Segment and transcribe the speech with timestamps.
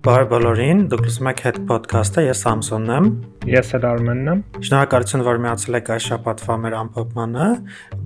[0.00, 3.08] Բարև բոլորին, դուք լսում եք Head Podcast-ը, ես Սամսոնն եմ։
[3.48, 7.44] Ես էլ Արմենն եմ։ Շնորհակալություն, որ միացել եք այս շաբաթվա մեր ամփոփմանը։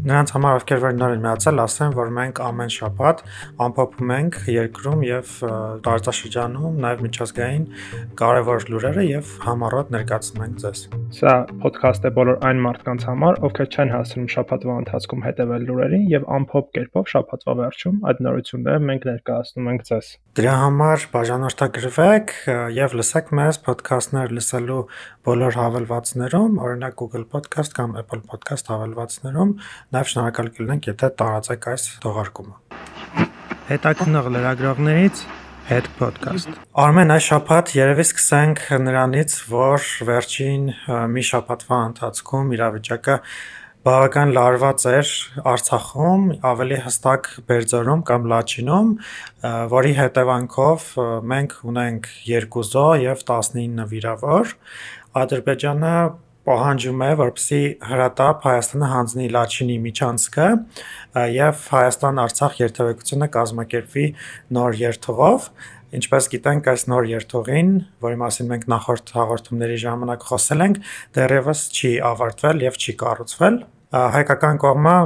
[0.05, 3.23] Նրանց համար, ովքեր որ նոր են միացել, ասեմ, որ մենք ամեն շաբաթ
[3.65, 5.33] ամփոփում ենք երկրում եւ
[5.89, 7.65] տարածաշրջանում, նաեւ միջազգային
[8.23, 10.85] կարևոր լուրերը եւ համառոտ ներկայացնում ենք ձեզ։
[11.19, 16.29] Սա podcast է բոլոր այն մարդկանց համար, ովքեր չեն հասնում շաբաթվա ընթացքում հետևել լուրերին եւ
[16.39, 22.33] ամփոփ կերպով շաբաթվա վերջում այդ նորությունները մենք ներկայացնում ենք ձեզ։ Դրա համար բաժանորդագրվեք
[22.75, 24.81] եւ լսեք մեզ podcast-ներ լսելու
[25.25, 29.55] բոլոր հավելվածներում, օրինակ Google Podcast կամ Apple Podcast հավելվածներում,
[29.97, 32.85] նաև շնորհակալ կլինենք, եթե տարածեք այս թողարկումը։
[33.71, 35.25] Հետաքնող լրագրողներից
[35.71, 36.53] Head Podcast։
[36.85, 40.67] Արմեն, այս շաբաթ երևի սկսենք նրանից, որ վերջին
[41.15, 43.17] մի շաբաթվա ընթացքում իրավիճակը
[43.85, 45.09] բավական լարված էր
[45.51, 48.93] Արցախում, ավելի հստակ Բերձորում կամ Լաչինում,
[49.73, 50.87] որի հետևանքով
[51.33, 54.55] մենք ունենք 2 զո եւ 19 վիրավոր։
[55.15, 55.97] Ադրբեջանը
[56.45, 60.49] պահանջում է, որպեսզի հրատապ Հայաստանը հանձնի Լաչինի միջանցքը
[61.35, 64.05] եւ Հայաստան-Արցախ երթևեկությունը կազմակերպվի
[64.59, 65.49] նոր երթուղով։
[65.95, 67.71] Ինչպես գիտենք, այս նոր երթուղին,
[68.05, 70.81] որի մասին մենք նախորդ հաղորդումների ժամանակ խոսել ենք,
[71.15, 73.59] դեռևս չի ավարտվել եւ չի կառուցվել։
[73.95, 74.97] Հայկական կողմը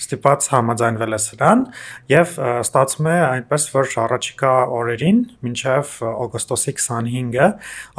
[0.00, 1.64] ստիպված համաձայնվել է սրան
[2.10, 7.48] եւ ստացվում է այնպես որ առաջիկա օրերին մինչեւ օգոստոսի 25-ը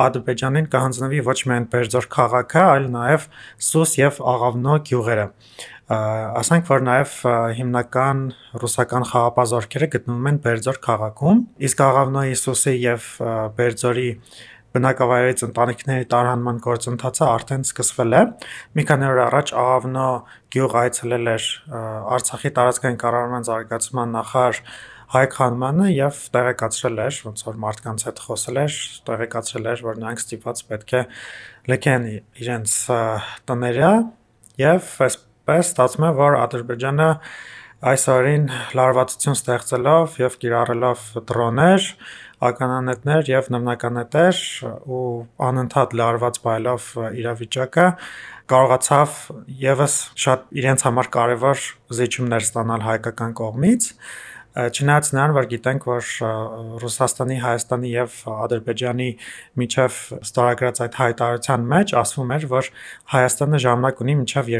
[0.05, 3.27] Ադրբեջանին կհանձնվի ոչ միայն Բերձոր քաղաքը, այլ նաեւ
[3.71, 5.27] Սուս եւ Աղավնո գյուղերը
[5.91, 7.13] ասենք որ նաև
[7.57, 8.19] հիմնական
[8.61, 13.07] ռուսական խաղապազորքերը գտնվում են Բերձոր քաղաքում իսկ Աղավնոյի Սուսի եւ
[13.57, 14.07] Բերձորի
[14.75, 18.21] բնակավայրից ընտանիքների տարհանման գործընթացը արդեն սկսվել է։
[18.77, 20.07] Մի քանի օր առաջ ԱԱՎՆ
[20.55, 21.45] գյուղ այցելել էր
[22.15, 24.63] Արցախի տարածքային կառավարման զարգացման նախարար
[25.11, 28.75] Հայկ Խանմանը եւ տեղեկացրել էր, ոնց որ մարդկանց հետ խոսել էր,
[29.09, 31.01] տեղեկացրել էր, որ նրանք ստիպված պետք է
[31.67, 32.05] լքեն
[32.39, 32.75] իրենց
[33.51, 33.89] տները
[34.61, 37.09] եւ այսպես ստացվում է, որ Ադրբեջանը
[37.91, 41.91] այս օրին լարվածություն ստեղծելով եւ կիրառելով դրոներ,
[42.49, 44.41] ականանետներ եւ նմնականետեր
[44.97, 45.05] ու
[45.47, 46.89] անընդհատ լարված բայլով
[47.21, 47.87] իրավիճակը
[48.51, 49.15] կարողացավ
[49.61, 51.63] եւս շատ իրենց համար կարևոր
[52.01, 53.89] զիջումներ ստանալ հայկական կողմից
[54.51, 56.07] Չնայած նրան, որ գիտենք, որ
[56.83, 59.07] Ռուսաստանի, Հայաստանի եւ Ադրբեջանի
[59.61, 62.69] միջև ստորագրած այդ հայտարարության մեջ ասվում էր, որ
[63.15, 64.51] Հայաստանը ժամանակ ունի մինչև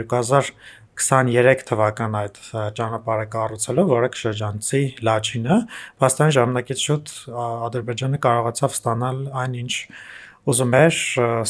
[1.00, 2.40] 2023 թվական այդ
[2.78, 5.58] ճանապարհը կառուցելու, որը կշրջանցի Լաչինը,
[6.04, 7.14] վաստան ժամանակից շուտ
[7.70, 9.74] Ադրբեջանը կարողացավ ստանալ այնինչ
[10.50, 10.96] ուզում էր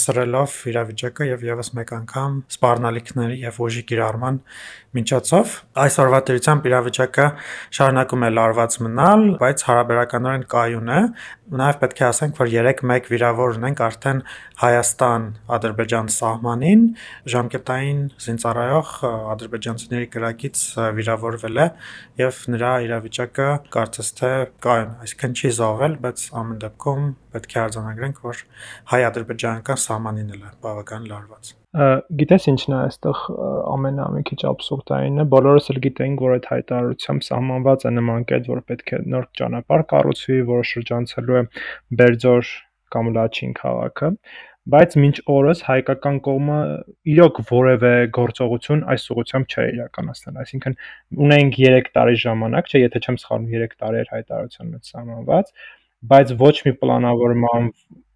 [0.02, 4.40] սրելով իրավիճակը եւ եւս մեկ անգամ սպառնալիքների եւ ուժի կիրառման
[4.98, 5.54] միջոցով
[5.86, 7.28] այսօրվա դրությամբ իրավիճակը
[7.78, 11.00] շարունակում է լարված մնալ, բայց հարաբերականորեն կայուն է։
[11.62, 14.20] Նաեւ պետք է ասենք, որ 3-1 վիրավոր ունենք արդեն
[14.62, 16.84] Հայաստան-Ադրբեջան սահմանին,
[17.32, 18.92] ժամկետային զինծառայող
[19.36, 20.62] ադրբեջանցիների կրակից
[21.00, 21.68] վիրավորվել է
[22.22, 24.32] եւ նրա իրավիճակը կարծես թե
[24.68, 28.44] կայուն, այսինքն չի զոհվել, բայց ամեն դեպքում պետք է արձանագրենք, որ
[28.92, 31.52] հայ-ադրբեջանական սահմանին էլ է բավական լարված։
[32.22, 33.20] Գիտես ինչն է այստեղ
[33.72, 38.92] ամենամի քիչ աբսուրդայինը, բոլորս էլ գիտենք, որ այդ հայտարարությամբ սահմանված է նման կետ, որ պետք
[38.92, 41.44] է նոր ճանապարհ կառուցվի, որը շրջանցելու է
[42.02, 42.52] Բերձոր
[42.92, 44.10] կամ Լաչին քաղաքը,
[44.72, 46.58] բայց մինչ օրս հայկական կողմը
[47.12, 50.76] իրոք որևէ գործողություն այս ուղությամբ չէ իրականացնել։ Այսինքն
[51.26, 55.52] ունենք 3 տարի ժամանակ, չէ, եթե չեմ սխալվում, 3 տարի էր հայտարարության մեջ սահմանված,
[56.12, 57.72] բայց ոչ մի պլանավորման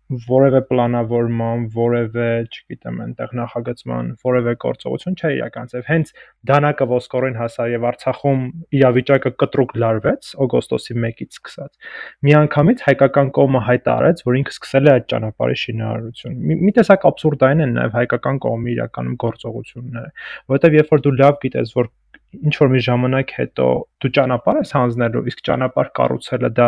[0.05, 6.11] որևէ պլանավորման, որևէ, չգիտեմ, այնտեղ նախագծման, որևէ գործողություն չէ իրականացել։ Հենց
[6.49, 8.45] դանակը ոսկորին հասա եւ Արցախում
[8.77, 11.89] իրավիճակը կտրուկ լարվեց օգոստոսի 1-ից սկսած։
[12.27, 17.65] Միանգամից հայկական կողմը հայտարարեց, որ ինքը սկսել է այդ ճանապարհի շինարարություն։ Մի, մի տեսակ абսուրդային
[17.65, 20.11] են նաեւ հայկական կողմի իրականում գործողությունները,
[20.55, 21.93] որովհետեւ երբ որ դու լավ գիտես, որ
[22.35, 23.65] ինչ որ մի ժամանակ հետո
[24.03, 26.67] դու ճանապարհ ես հանձնելու, իսկ ճանապարհ կառուցելը դա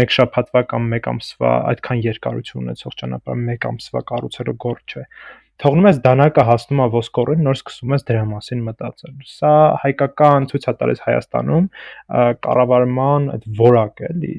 [0.00, 5.04] մեկ շաբաթվա կամ մեկ ամսվա այդքան երկարություն ունեցող ճանապարհ մեկ ամսվա կառուցելու գործ չէ
[5.62, 9.52] թողնում ես դանակը հասնում է ոսկորին, նոր սկսում ես դրա մասին մտածել։ Սա
[9.84, 11.68] հայկական ցույց է տալիս Հայաստանում
[12.46, 14.32] կառավարման այդ որակը, էլի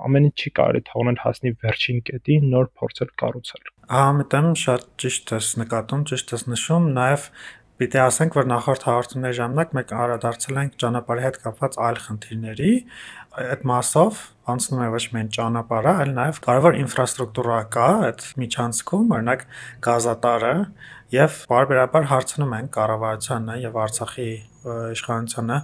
[0.00, 5.48] ամեն ինչ չի կարելի թողնել հասնի վերջին կետին, նոր փորձել կառուցել։ Համետեմ շատ ճիշտ ես
[5.60, 7.26] նկատում, ճիշտ ես նշում, նաև
[7.80, 12.72] Պիտի ասենք, որ նախորդ հաղորդումների ժամանակ մենք անդրադարձել ենք ճանապարհի հետ կապված այլ խնդիրների,
[13.40, 14.18] այդ մասով
[14.50, 19.44] անցնում է ոչ միայն ճանապարհը, այլ նաև կարևոր ինֆրաստրուկտուրա կա այդ միջանցքում, օրինակ
[19.86, 20.54] գազատարը,
[21.10, 24.30] եւ բարբերաբար հարցնում են կառավարությանը եւ Արցախի
[24.60, 25.56] իշխանությանը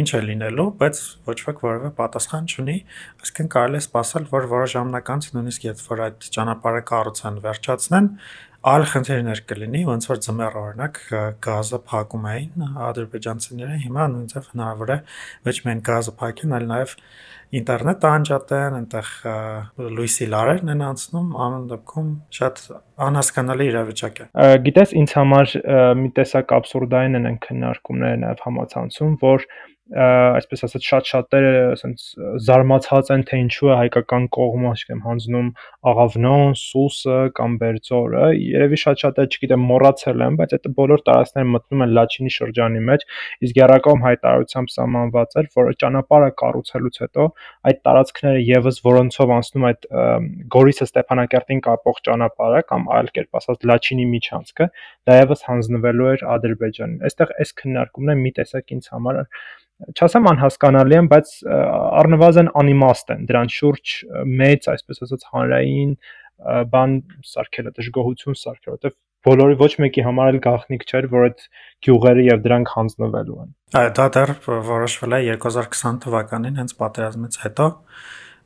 [0.00, 2.76] ինչ է լինելու, բայց ոչ ոք որևէ պատասխան չունի,
[3.20, 8.08] այսինքն կարելի է սպասել, որ որոշ ժամանակ անց նույնիսկ երբ որ այդ ճանապարհը կառուցեն, վերջացնեն,
[8.66, 11.00] այլ խնդիրներ կլինի, ոնց որ ձմեռ օրինակ
[11.46, 14.98] գազը փակում էին ադրբեջանցիները, հիմա նույնիսկ հնարավոր է
[15.46, 16.94] ոչ միայն գազը փակեն, այլ նաև
[17.56, 19.10] ինտերնետը անջատեն, այնտեղ
[19.96, 22.08] լույսի լարերն են անցնում, ամեն դեպքում
[22.38, 22.62] շատ
[23.06, 24.26] անհասկանալի իրավիճակ է։
[24.66, 25.54] Գիտես, ինձ համար
[26.00, 29.46] մի տեսակ абսուրդային են քննարկումները նաև համացանցում, որ
[29.86, 32.04] այսպես ասած շատ շատերը ասենց
[32.42, 35.50] զարմացած են թե ինչու է հայկական կողմը, ասեմ, հանձնում
[35.90, 41.84] աղավնոն, սուսը կամ բերձորը։ Երևի շատ շատերը, չգիտեմ, մոռացել են, բայց այդ բոլոր տարածքները մտնում
[41.86, 43.06] են Լաչինի շրջանի մեջ,
[43.46, 47.28] իսկ Երակոմ հայտարարությամբ սահմանված էր, որ ճանապարհը կառուցելուց հետո
[47.70, 49.88] այդ տարածքները եւս որոնցով անցնում այդ
[50.56, 54.68] Գորիսը Ստեփանակերտին կապող ճանապարհը կամ այլ կերպ ասած Լաչինի միջանցքը,
[55.06, 59.22] դա եւս հանձնվելու էր Ադրբեջանին։ Այստեղ այս քննարկումն է մի տեսակ ինձ համար
[59.96, 61.32] չասեմ անհասկանալի են, բայց
[62.02, 63.96] առնվազն անիմաստ են։ Դրանց շուրջ
[64.40, 65.90] մեծ, այսպես ասած, հանրային
[66.72, 66.94] բան
[67.32, 68.96] սարքելը, դժգոհություն սարքելը, որովհետև
[69.26, 71.44] բոլորի ոչ մեկի համար էլ գաղտնիք չէր, որ այդ
[71.86, 73.50] գյուղերը եւ դրանք հանձնվելու են։
[73.80, 74.32] Այո, դա դեռ
[74.70, 77.68] որոշվել է 2020 թվականին, հենց պատերազմից հետո,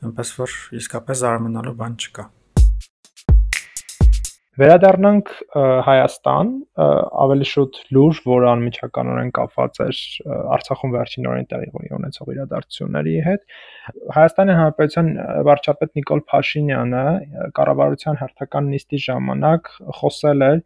[0.09, 2.25] այնպես որ իսկապես զարմանալու բան չկա։
[4.58, 5.29] Վերադառնանք
[5.87, 6.49] Հայաստան,
[7.23, 10.00] ավելի շուտ լուր, որը անմիջականորեն կապված էր
[10.56, 11.69] Արցախում վերջին օրերին տեղի
[11.99, 13.44] ունեցող իրադարձությունների հետ։
[14.17, 15.12] Հայաստանի Հանրապետության
[15.50, 17.05] վարչապետ Նիկոլ Փաշինյանը
[17.61, 20.64] կառավարության հերթական նիստի ժամանակ խոսել էր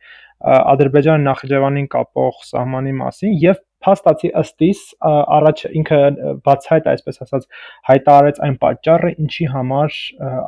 [0.55, 4.81] Ադրբեջան Նախիջևանին կապող սահմանի մասին եւ փաստացի ըստիս
[5.39, 5.99] առաջ ինքը
[6.47, 7.47] բացահայտ այսպես ասած
[7.89, 9.99] հայտարարեց այն պատճառը, ինչի համար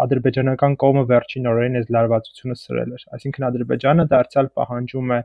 [0.07, 5.21] ադրբեջանական կողմը վերջին օրերին այս լարվածությունը սրել էր։ Այսինքն Ադրբեջանը դարձյալ պահանջում է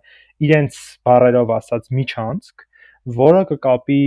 [0.48, 2.68] իրենց բարերով ասած միջանցք,
[3.22, 4.04] որը կկապի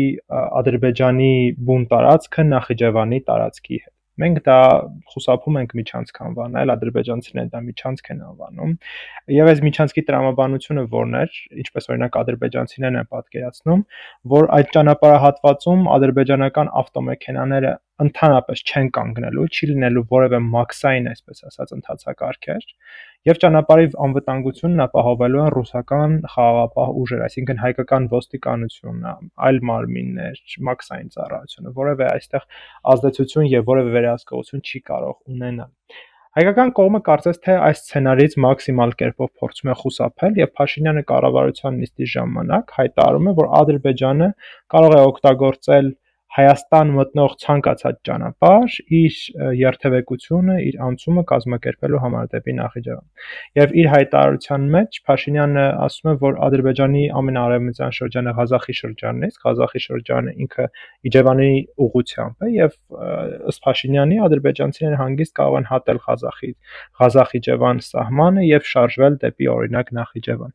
[0.63, 1.35] Ադրբեջանի
[1.69, 4.57] բուն տարածքը Նախիջևանի տարածքի հետ։ Մենք դա
[5.11, 8.75] խուսափում ենք միջանցք անվանել, ադրբեջանցիներն դա միջանցք են անվանում։
[9.35, 13.83] Եվ այս միջանցքի տրամաբանությունը որն էր, ինչպես օրինակ ադրբեջանցիներն են պատկերացնում,
[14.35, 17.75] որ այդ ճանապարհահատվածում ադրբեջանական ավտոմեքենաները
[18.05, 22.65] ընդհանրապես չեն կանգնելու, չի լինելու որևէ մաքսային, այսպես ասած, ընթացակարգեր,
[23.25, 29.13] եւ ճանապարհի անվտանգությունն ապահովելու են ռուսական խաղաղապահ ուժեր, այսինքն հայկական ոստիկանությունը,
[29.49, 32.45] այլ մարմիններ, մաքսային ծառայությունը, որևէ այստեղ
[32.95, 35.73] ազդեցություն եւ որևէ վերահսկողություն չի կարող ունենալ։
[36.35, 42.09] Հայկական կողմը կարծես թե այս սցենարից մաքսիմալ կերպով փորձում է խուսափել եւ Փաշինյանը կառավարության նիստի
[42.13, 44.29] ժամանակ հայտարարում է, որ Ադրբեջանը
[44.75, 45.93] կարող է օգտագործել
[46.35, 49.19] Հայաստան մտնող ցանկացած ճանապարհ իր
[49.55, 53.05] երթևեկությունը, իր անցումը կազմակերպելու համար դեպի Նախիջևան։
[53.61, 59.83] Եվ իր հայտարարության մեջ Փաշինյանը ասում է, որ Ադրբեջանի ամենաարևմտյան շրջանը Ղազախի շրջանն է, Ղազախի
[59.85, 60.67] շրջանը ինքը
[61.15, 61.53] Իջևանի
[61.87, 62.75] ուղությամբ է եւ
[63.55, 70.53] ըստ Փաշինյանի ադրբեջանցիները հանգիստ կարող են հատել Ղազախից Ղազախ-Իջևան սահմանը եւ շարժվել դեպի օրինակ Նախիջևան։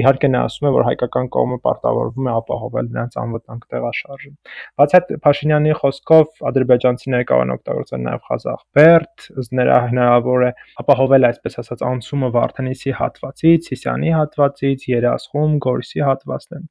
[0.00, 4.32] Իհարկե նա ասում է, որ հայկական կողմը պարտավորվում է ապահովել նրանց անվտանգ տեղաշարժը։
[4.80, 9.26] Բացի այդ Փաշինյանի խոսքով ադրբեջանցիները կարող են օգտագործել նաև Ղազախ-Բերդ,
[9.60, 10.50] նրա հնարավոր է
[10.84, 16.68] ապահովել այսպես ասած անցումը Վարդենիսի հատվածից, Սիսիանի հատվածից, Երասխում, Գորիսի հատվածն։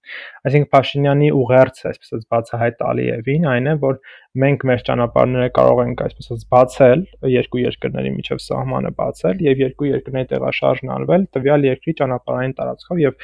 [0.50, 4.00] Այսինքն Փաշինյանի ուղերձը, այսպես ասած բացահայտ Ալիևին այն է, որ
[4.38, 7.00] մենք մեր ճանապարհները կարող ենք այսպես ասած բացել
[7.34, 13.16] երկու երկրների միջև սահմանը բացել եւ երկու երկրների տեղաշարժն անվել տվյալ երկրի ճանապարհային տարածքով եւ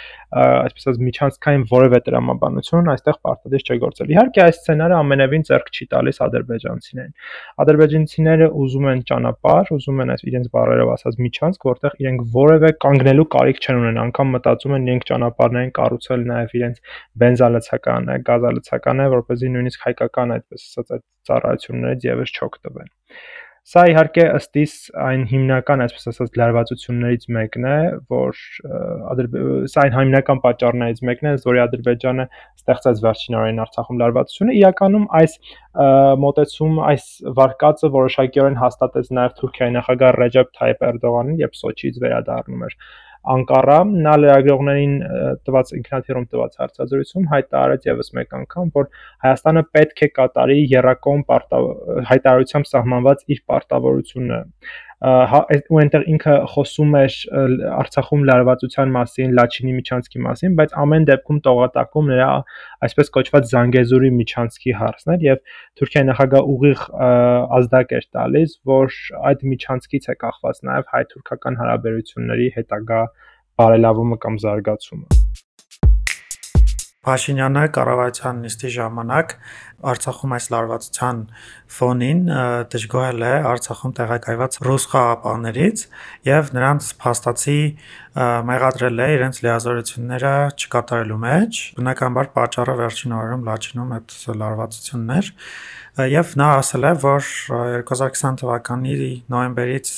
[0.42, 5.88] այսպես ասած միջանցքային որևէ տրամաբանություն այստեղ պարտադիր չէ գործել։ Իհարկե այս սցենարը ամենևին ձեռք չի
[5.94, 7.14] տալիս ադրբեջանցիներին։
[7.66, 13.28] Ադրբեջանցիները ուզում են ճանապարհ, ուզում են այս իրենց բառերով ասած միջանցք, որտեղ իրենք որևէ կանգնելու
[13.36, 16.78] կարիք չեն ունեն, անգամ մտածում են իրենք ճանապարհներին կառուցել նաեւ իրենց
[17.26, 22.94] բենզալցականը, գազալցականը, որպեսզի նույնիսկ հայկական այդպես ասած այդ ծառայություններից եւս չօգտվեն։
[23.66, 27.78] Սա իհարկե ըստիս այն հիմնական, այսպես ասած, լարվածություններից մեկն է,
[28.14, 28.42] որ
[29.74, 32.26] սա այն հիմնական պատճառներից մեկն է, որի Ադրբեջանը
[32.62, 35.34] ստեղծած վերջին օրերին Արցախում լարվածությունը։ Իրականում այս
[36.26, 37.08] մոտեցում, այս
[37.42, 42.78] վարկածը որոշակիորեն հաստատեց նաև Թուրքիայի նախագահ Ռեջեփ Թայիպ Էրդողանին, երբ Սոչիից վերադառնում էր
[43.34, 44.94] Անկարա նա լրագրողներին
[45.48, 48.90] տված ինքնաթիռում տված հարցազրույցում հայտարարեց եւս մեկ անգամ, որ
[49.26, 51.24] Հայաստանը պետք է կատարի Երակոմ
[52.12, 54.40] հայտարարությամբ սահմանված իր պարտավորությունը
[55.04, 57.16] ու այնտեղ ինքը խոսում էր
[57.76, 62.30] Արցախում լարվածության մասին, Լաչինի միջանցքի մասին, բայց ամեն դեպքում տողատակում նրա
[62.88, 65.42] այսպես կոչված Զանգեզուրի միջանցքի հարցն էր եւ
[65.82, 66.86] Թուրքիայի նախագահ ուղիղ
[67.60, 69.00] ազդակ էր տալիս, որ
[69.32, 73.02] այդ միջանցքից է կախված նաեւ հայ-թուրքական հարաբերությունների հետագա
[73.60, 75.24] բարելավումը կամ զարգացումը։
[77.06, 79.34] Փաշինյանը կառավարության նիստի ժամանակ
[79.86, 81.18] Արցախում այս լարվածության
[81.76, 82.22] ֆոնին
[82.74, 85.84] դժգոհել է Արցախում տեղակայված ռուս խաղապահներից
[86.26, 87.58] եւ նրանց փաստացի
[88.50, 95.32] մեղադրել է իրենց լիազորությունները չկատարելու մեջ։ Բնականաբար պատճառը վերջին օրերում լաչինում այդ լարվածությունն էր
[96.16, 97.28] եւ նա ասել է, որ
[97.86, 98.96] 2020 թվականի
[99.32, 99.92] նոյեմբերից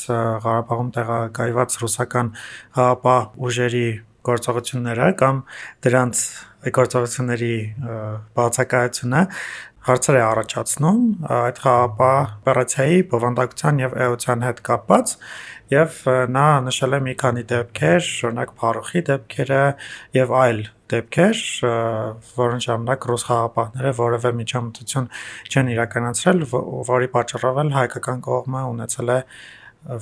[0.43, 2.29] Ղարաբաղում տեղակայված ռուսական
[2.77, 3.87] հապա ուժերի
[4.27, 5.41] գործողությունները կամ
[5.88, 6.22] դրանց
[6.77, 7.55] գործողությունների
[8.38, 9.22] բացակայությունը
[9.88, 15.13] հարցեր է առաջացնում այդ խաղապահ օպերացիայի բովանդակության եւ էության հետ կապված
[15.72, 16.00] եւ
[16.36, 19.62] նա նշել է մի քանի դեպքեր, օրինակ Փարոխի դեպքերը
[20.17, 20.60] եւ այլ
[20.91, 21.41] դեպքեր,
[22.38, 25.10] որոնց ժամանակ ռուս խաղապահները որևէ միջամտություն
[25.51, 26.43] չեն իրականացրել,
[26.91, 29.19] որի պատճառով հայկական կողմը ունեցել է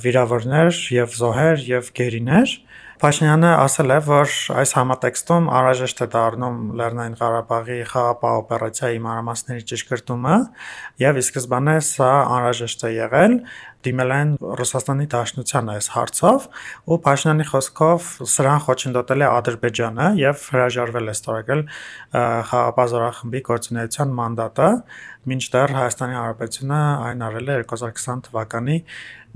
[0.06, 2.54] վիրավորներ եւ զոհեր եւ գերիներ
[2.96, 10.36] Փաշինյանը ասել է, որ այս համատեքստում անհրաժեշտ է դառնում Լեռնային Ղարաբաղի խաղապահ օպերացիայի մանրամասների ճշգրտումը
[11.04, 13.34] եւ ի սկզբանե սա անհրաժեշտ է եղել
[13.86, 16.46] դիմել են Ռուսաստանի Դաշնությանը այս հարցով
[16.88, 21.62] ու Փաշինյանի խոսքով սրան խոչընդոտել է Ադրբեջանը եւ հրաժարվել է ստորագրել
[22.50, 24.70] խաղապահ զորախմբի գործունեության մանդատը
[25.26, 28.76] մինչդեռ Հայաստանի Հանրապետությունը այն արել է 2020 թվականի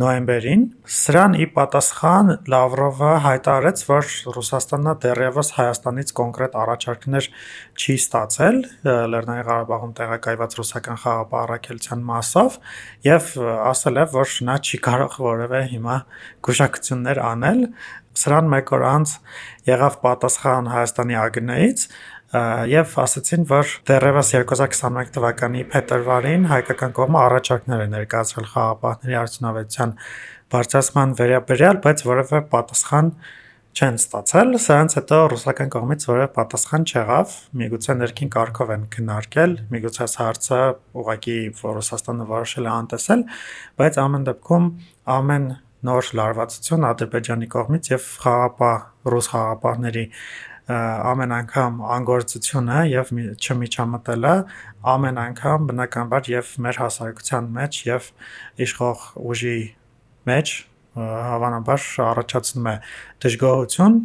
[0.00, 0.62] նոյեմբերին։
[0.96, 7.28] Սրան ի պատասխան Լավրովը հայտարարեց, որ Ռուսաստանն դեռևս Հայաստանից կոնկրետ առաջարկներ
[7.76, 8.60] չի ստացել
[9.12, 12.58] Լեռնային Ղարաբաղում տեղակայված ռուսական խաղապահ առաքելության մասով
[13.10, 13.30] եւ
[13.70, 15.96] ասել է, որ նա չի կարող որևէ հիմա
[16.48, 17.60] գուշակություններ անել։
[18.20, 19.12] Սրան մեկ օր անց
[19.70, 21.84] եղավ պատասխան Հայաստանի ԱԳՆ-ից
[22.30, 29.94] եւ ասացին, որ դեռևս 2021 թվականի փետրվարին հայկական կողմը առաջարկներ է ներկայացրել խաղապահների արդյունավետության
[30.54, 33.10] բարձրացման վերաբերյալ, բայց որևէ պատասխան
[33.70, 40.06] չեն ստացել։ Սրանց հետո ռուսական կողմից որևէ պատասխան չեղավ։ Միգուցե ներքին կարգով են քննարկել, միգուցե
[40.20, 40.60] հարցը
[41.02, 43.24] ուղղակի Ռուսաստանը որոշել է անտեսել,
[43.80, 44.66] բայց ամեն դեպքում
[45.18, 45.46] ամեն
[45.80, 48.80] նոր լարվածություն Ադրբեջանի կողմից եւ խաղապահ
[49.14, 50.04] ռուս խաղապահների
[50.70, 54.34] ամեն անգամ անգործությունը եւ չմիջամտելը
[54.94, 58.08] ամեն անգամ բնականաբար եւ մեր հասարակության մեջ եւ
[58.66, 59.58] իշխող ուժի
[60.30, 60.54] մեջ
[61.00, 62.74] հավանաբար առաջացնում է
[63.24, 63.98] դժգոհություն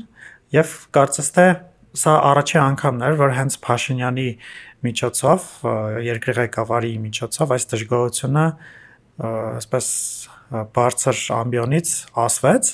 [0.55, 1.47] եւ կարծես թե
[1.95, 4.29] սա առաջին անգամն էր, որ հենց Փաշինյանի
[4.85, 5.45] միջոցով,
[6.05, 8.45] երկրի ղեկավարի միջոցով այս դժգոհությունը
[9.25, 9.87] այսպես
[10.75, 11.91] բարձր ամբիոնից
[12.25, 12.71] ասվեց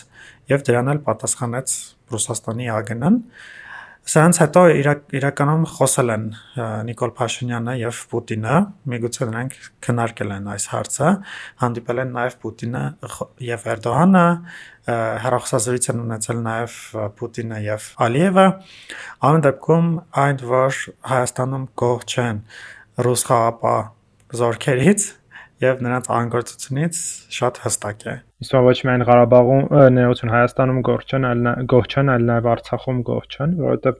[0.51, 1.75] եւ դրան էլ պատասխանեց
[2.11, 3.19] Ռուսաստանի ԱԳՆ-ն
[4.01, 4.61] Սրանց հետո
[5.13, 6.23] իրականում խոսել են
[6.87, 8.55] Նիկոլ Փաշինյանը եւ Պուտինը,
[8.91, 9.53] միգուցե նրանք
[9.85, 11.11] քննարկել են այս հարցը,
[11.61, 12.81] հանդիպել են նաեւ Պուտինը
[13.45, 14.25] եւ Էրդողանը,
[15.27, 16.75] հերախոսազրույց են ունեցել նաեւ
[17.21, 18.47] Պուտինը եւ Ալիևը։
[19.29, 19.89] Ամեն դեպքում
[20.25, 22.43] այն որ Հայաստանում գող չեն
[23.05, 23.81] ռուս խաղապահ
[24.41, 25.09] զորքերից
[25.61, 26.99] եւ նրանց անգործությունից
[27.37, 32.25] շատ հստակ է։ Իսկ ոչ միայն Ղարաբաղում, ներողություն, Հայաստանում գող չեն, այլ գող չեն, այլ
[32.29, 33.99] նաեւ Արցախում գող չեն, որովհետեւ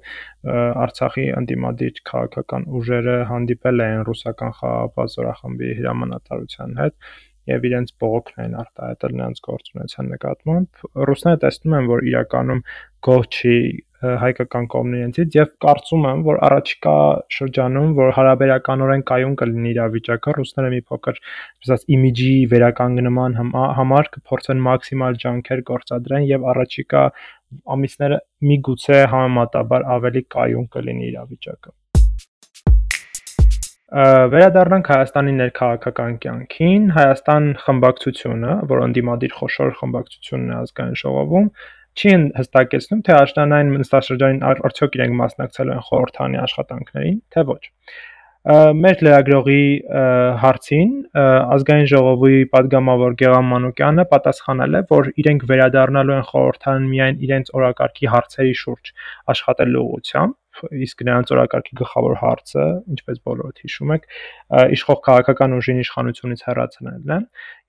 [0.85, 6.97] Արցախի անդիմադիր քաղաքական ուժերը հանդիպել են ռուսական խաղապահ զորախմբի հրամանատարության հետ
[7.51, 12.61] եւ իրենց բողոքն են արտահայտել նրանց գործունեության նկատմամբ ռուսները տեսնում են որ իրականում
[13.07, 13.55] գող չի
[14.01, 14.67] հայկական
[14.97, 16.93] իրենցից եւ կարծում եմ, որ առաջիկա
[17.35, 21.19] շրջանում, որ հարաբերականորեն կայուն կլինի իրավիճակը, ռուսները մի փոքր,
[21.65, 23.37] ասած, իմիջի վերականգնման
[23.81, 27.03] համար կփորձեն մաքսիմալ ջանքեր գործադրեն եւ առաջիկա
[27.75, 28.17] ամիսները
[28.51, 31.77] միգուցե համեմատաբար ավելի կայուն կլինի իրավիճակը
[33.91, 41.49] վերադառնանք Հայաստանի ներքաղաքական կյանքին, Հայաստան խմբակցությունը, որ անդիմադիր խոշոր խմբակցությունն է ազգային ժողովում,
[41.97, 47.61] չի հստակեցնում, թե աշնանային նստաշրջանին արդյոք իրենք մասնակցելու են խորհրդանի աշխատանքներին, թե ոչ
[48.41, 49.63] մեր լրագրողի
[50.41, 57.53] հարցին ազգային ժողովի падգամավոր Գեգամ Մանուկյանը պատասխանել է, որ իրենք վերադառնալու են խորհրդան միայն իրենց
[57.59, 58.93] օրակարգի հարցերի շուրջ
[59.35, 60.37] աշխատելու ուղղությամբ
[60.85, 62.65] իսկ նրանց օրակարգի գլխավոր հարցը,
[62.95, 64.07] ինչպես բոլորդ հիշում եք,
[64.75, 67.19] իշխող քաղաքական ուժին իշխանությունից հեռացնելն է,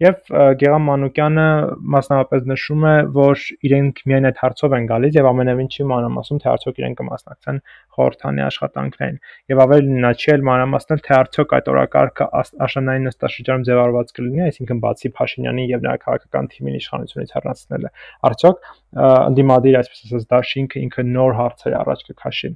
[0.02, 0.32] եւ
[0.62, 1.46] Գեգամ Մանուկյանը
[1.94, 6.50] մասնավորապես նշում է, որ իրենք միայն այդ հարցով են գալիս եւ ամենևին չի մանրամասում, թե
[6.52, 7.60] արդյոք իրենք կմասնակցեն
[7.96, 9.18] խորհրդանի աշխատանքներին
[9.52, 12.28] եւ ավելի նա չի էլ մանրամասնել, թե արդյոք այդ օրակարգը
[12.66, 17.92] աշնանային նստաշրջանում ձևավորված կլինի, այսինքն բացի Փաշինյանի եւ նրա քաղաքական թիմին իշխանությունից հեռացնելը,
[18.32, 22.50] արդյոք ընդդիմադիր այսպես ասած դաշինքը ինքը նոր հարցեր առաջ կքաշի։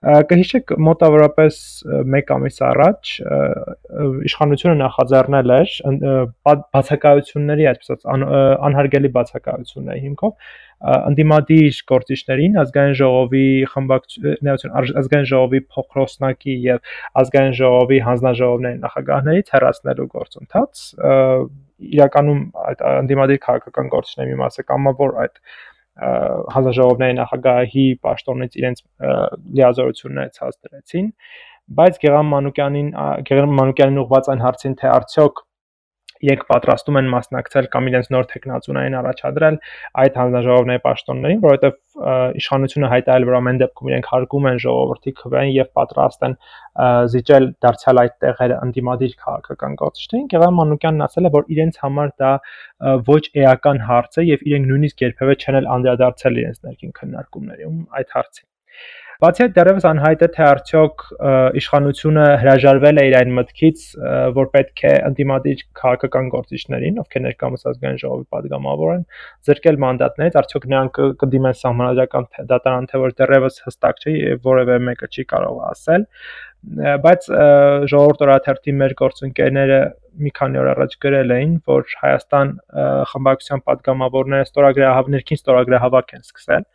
[0.00, 1.56] Կհիշեք մոտավորապես
[1.92, 3.10] 1 ամիս առաջ
[4.30, 5.74] իշխանությունը նախաձեռնել էր
[6.48, 17.56] բացակայությունների, այսպես անհարգելի բացակայությունների հիմքով անդիմադիր գործիչներին ազգային ժողովի խմբակցություն ազգային ժողովի փոխրոսնակի եւ ազգային
[17.60, 20.86] ժողովի հանձնաժողովների նախագահներից հեռացնելու գործընթաց
[21.80, 25.38] իրականում այդ անդիմադիր քաղաքական գործիչների մի մասը կամավոր այդ
[25.98, 28.82] հանձնաժողովների նախագահի պաշտոնից իրենց
[29.58, 31.08] լիազորությունները ցած դրեցին
[31.80, 32.90] բայց Գեգամ Մանուկյանին
[33.30, 35.42] Գեգամ Մանուկյանին ուղված այն հարցին թե արդյոք
[36.20, 39.56] իրենք պատրաստում են մասնակցել կամ իրենց նոր տեխնացունային առաջադրել
[40.02, 41.78] այդ հանձնաժողովների պաշտոններին, որովհետև
[42.40, 46.36] իշխանությունը հայտարարել որ ամեն դեպքում իրենք հարգում են ժողովրդի քվեն եւ պատրաստ են
[47.14, 52.32] զիջել դարձյալ այդ տեղերը անդիմադիր քաղաքական գործիչներին, Գևան Մանուկյանն ասել է, որ իրենց համար դա
[53.10, 58.46] ոչ էական հարց է եւ իրենք նույնիսկ երբևէ չեն անդրադարձել իրենց ներքին քննարկումներին այդ հարցին։
[59.20, 61.02] Բացի այդ դեռևս անհայտ է թե արդյոք
[61.60, 63.82] իշխանությունը հրաժարվել է իր այն մտքից,
[64.38, 69.04] որ պետք է ընդդիմադիր քաղաքական գործիչներին, ովքեր ներկայացազգային ժողովի падգամավոր են,
[69.50, 75.10] զրկել մանդատներից, արդյոք նրանք կդիմեն համանadrական դատարան, թե որ դեռևս հստակ չէ եւ որևէ մեկը
[75.10, 76.08] չի կարող ասել
[76.60, 77.26] բայց
[77.88, 79.78] ժողովրդ օրաթերթի մեր գործընկերները
[80.20, 82.52] մի քանի օր առաջ գրել էին, որ Հայաստան
[83.10, 86.66] խմբակցության падգամավորները ստորագրահավ ներքին ստորագրահավաք են սկսել,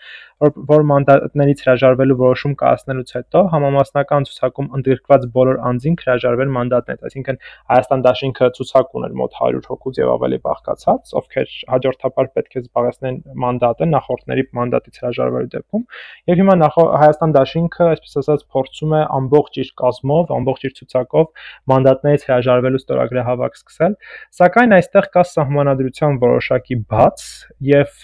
[0.43, 7.39] որ որ մանդատներից հրաժարվելու որոշում կայացնելուց հետո համամասնական ցուցակում ընդգրկված բոլոր անձին հրաժարվել մանդատներից, այսինքն
[7.71, 13.19] Հայաստան դաշինքը ցուցակ ուներ մոտ 100 հոգուց եւ ավելի բաղկացած, ովքեր հաջորդաբար պետք է զբաղեցնեն
[13.45, 15.85] մանդատը նախորդների մանդատից հրաժարվելու դեպքում,
[16.31, 22.27] եւ հիմա Հայաստան դաշինքը, այսպես ասած, փորձում է ամբողջ իր կազմով, ամբողջ իր ցուցակով մանդատներից
[22.29, 23.24] հրաժարվելու ստորագրահավաք
[23.59, 23.95] սկսել,
[24.39, 27.25] սակայն այստեղ կա սահմանադրության որոշակի բաց
[27.69, 27.95] եւ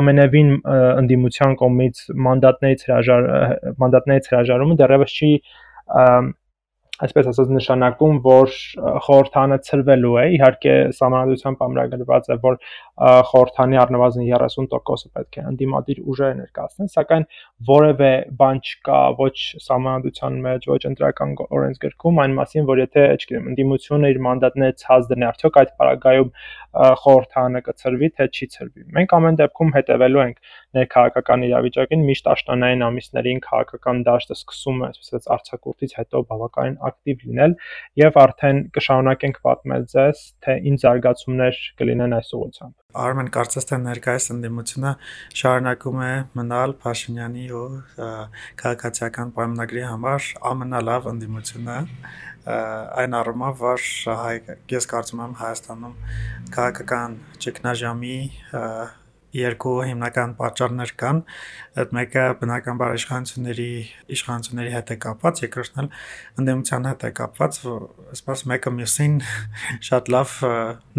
[0.00, 3.30] ամենևին ընդդիմության կողմից մանդատներից հրաժար
[3.84, 5.32] մանդատներից հրաժարումը դեռևս չի
[7.04, 8.54] այսպես ասած նշանակում, որ
[9.06, 12.58] խորհրդանը ծրվելու է։ Իհարկե, համանadությամբ ամրագրված է, որ
[13.30, 17.26] խորհրդանի առնվազն 30%-ը պետք է ընդդիմադիր ուժերը ներկայացնեն, սակայն
[17.70, 19.36] որևէ բան չկա ոչ
[19.70, 25.26] համանadության մեջ, ոչ ընտրական օրենսգրքում այն մասին, որ եթե, չգիտեմ, ընդդիմությունը իր մանդատները ցած դնի,
[25.30, 26.34] արդյոք այդ պարագայում
[26.70, 33.40] խորհրդանը կծրվի, թե չի ծրվի։ Մենք ամեն դեպքում հետևելու ենք ներքաղաքական իրավիճակին միշտ աշնանային ամիսներին
[33.46, 37.56] քաղաքական դաշտը սկսում է, այսպես արցակուրտից հետո բավականին ակտիվ լինել
[38.04, 44.24] եւ արդեն կշարունակենք պատմել ձեզ, թե ինչ զարգացումներ կլինեն այս ուղղությամբ։ Արմեն կարծես թե ներկայիս
[44.34, 44.92] ընդդիմությունը
[45.40, 47.66] շարունակում է մնալ Փաշինյանի ու
[48.62, 51.76] քաղաքացիական պայմանագրի համար ամենալավ ընդդիմությունը
[52.48, 53.82] այն առումով, որ
[54.20, 54.36] հայ,
[54.72, 55.96] ես կարծում եմ Հայաստանում
[56.54, 58.16] քաղաքական ճգնաժամի
[59.36, 61.20] երկու հիմնական պատճառներ կան։
[61.80, 63.68] Այդ մեկը բնականաբար իշխանությունների
[64.16, 65.90] իշխանությունների հետ է կապված, երկրորդն էլ
[66.42, 67.60] ընդդիմության հետ է կապված,
[68.16, 69.20] այսպես մեկը մյուսին
[69.90, 70.34] շատ լավ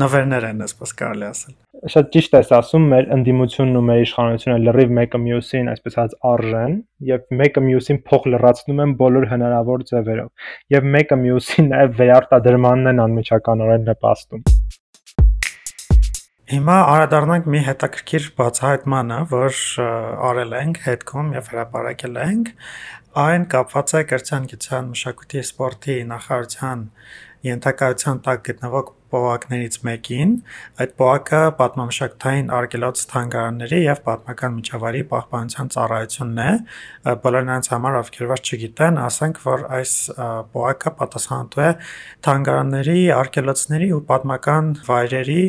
[0.05, 4.91] նվերներ են, այսպես կարելի ասել շատ ճիշտ ես ասում, մեր ընդդիմությունն ու մեր իշխանությունը լրիվ
[4.97, 6.75] մեկը մյուսին, այսպես ասած, արժեն
[7.09, 13.05] եւ մեկը մյուսին փող լրացնում են բոլոր հնարավոր ձևերով եւ մեկը մյուսին նաեւ վերարտադրմանն են
[13.07, 14.60] անմիջականորեն նպաստում։
[16.51, 19.59] Հիմա անդրադառնանք մի հետաքրքիր բացահայտմանը, որ
[20.29, 22.49] արել ենք հետքում եւ հրապարակել ենք,
[23.21, 26.83] այն կապված է կրթության, գիտության, մշակույթի, սպորտի նախարարության
[27.47, 30.33] ենթակայության տակ գտնվող պողակներից մեկին։
[30.83, 36.51] Այդ պողակը պատմամշակութային արգելոց թանգարանների եւ պատմական միջավայրի պահպանության ծառայությունն է։
[37.25, 39.95] Բոլոր նրանց համար, ովքեր ոչ չգիտեն, ասենք, որ այս
[40.55, 41.71] պողակը պատասխանատու է
[42.29, 45.41] թանգարանների, արգելոցների ու պատմական վայրերի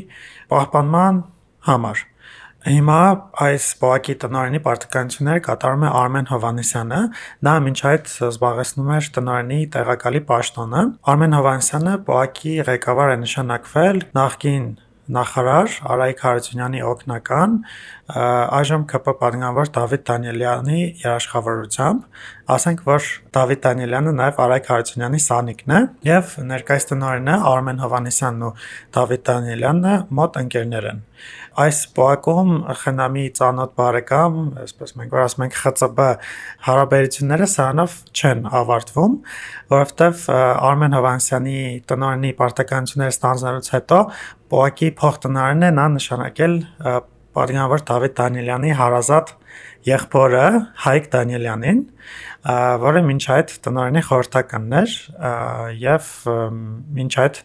[0.52, 1.22] պահպանման
[1.68, 2.08] համար
[2.62, 2.96] Հիմա
[3.42, 7.00] այս բողոքի տնօրենի պարտականությունները կատարում է Արմեն Հովանեսյանը։
[7.48, 14.70] Նա մինչ այդ զբաղեցնում էր տնօրենի տեղակալի պաշտոնը։ Արմեն Հովանեսյանը բողոքի ղեկավար է նշանակվել նախկին
[15.10, 17.56] նախարար Արայիկ Հարությունյանի օգնական
[18.12, 22.02] այժմ ԿՊ պատգամավոր Դավիթ Դանիելյանի երաշխավորությամբ,
[22.54, 28.52] ասենք որ Դավիթ Դանիելյանը նաև Արայիկ Հարությունյանի սանիկն է եւ ներկայիս տնօրենը Արմեն Հովանեսյանն ու
[28.98, 31.02] Դավիթ Դանիելյանը մոտ ընկերներ են։
[31.62, 36.06] Այս բակում խնամի ծանոթ բարեկամ, այսպես մենք որ ասում ենք ԽՑԲ
[36.66, 39.16] հարաբերությունները սրանով չեն ավարտվում,
[39.74, 40.24] որովհետև
[40.72, 41.58] Արմեն Հովանեսյանի
[41.92, 44.00] տնօրենի պարտականությունները ստանձնելուց հետո
[44.52, 46.56] Պոակի փոխտնօրենն է նա նշանակել
[47.32, 49.30] պատգամավոր Դավիթ Դանիելյանի հարազատ
[49.88, 50.42] եղբորը
[50.82, 51.80] Հայկ Դանիելյանին,
[52.82, 54.96] որը մինչ այդ տնօրենի խորհրդականն էր
[55.82, 56.10] եւ
[56.98, 57.40] մինչ այդ